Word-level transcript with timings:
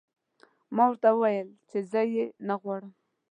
ما 0.75 0.83
ورته 0.89 1.07
وویل 1.13 1.49
چې 1.69 1.77
زه 1.91 2.01
یې 2.13 2.25
نه 2.47 2.55
غواړم 2.61 2.91